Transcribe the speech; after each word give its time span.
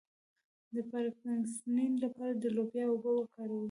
د 0.73 0.75
پارکینسن 0.91 1.91
لپاره 2.03 2.33
د 2.35 2.43
لوبیا 2.55 2.85
اوبه 2.89 3.11
وکاروئ 3.15 3.59